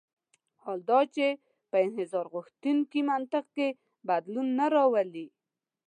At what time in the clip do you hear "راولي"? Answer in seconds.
4.75-5.27